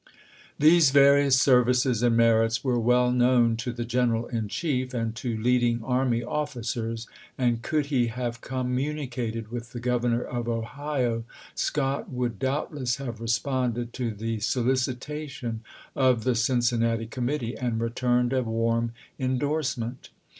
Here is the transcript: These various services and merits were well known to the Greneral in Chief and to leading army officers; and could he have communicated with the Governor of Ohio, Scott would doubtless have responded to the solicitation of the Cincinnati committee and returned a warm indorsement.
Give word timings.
These 0.57 0.89
various 0.89 1.39
services 1.39 2.01
and 2.01 2.17
merits 2.17 2.63
were 2.63 2.79
well 2.79 3.11
known 3.11 3.55
to 3.57 3.71
the 3.71 3.85
Greneral 3.85 4.27
in 4.33 4.47
Chief 4.47 4.95
and 4.95 5.15
to 5.17 5.37
leading 5.37 5.83
army 5.83 6.23
officers; 6.23 7.07
and 7.37 7.61
could 7.61 7.85
he 7.93 8.07
have 8.07 8.41
communicated 8.41 9.49
with 9.51 9.73
the 9.73 9.79
Governor 9.79 10.23
of 10.23 10.47
Ohio, 10.49 11.23
Scott 11.53 12.09
would 12.09 12.39
doubtless 12.39 12.95
have 12.95 13.21
responded 13.21 13.93
to 13.93 14.09
the 14.11 14.39
solicitation 14.39 15.61
of 15.95 16.23
the 16.23 16.33
Cincinnati 16.33 17.05
committee 17.05 17.55
and 17.55 17.79
returned 17.79 18.33
a 18.33 18.41
warm 18.41 18.93
indorsement. 19.19 20.09